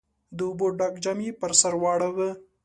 [0.37, 2.29] د اوبو ډک جام يې پر سر واړاوه.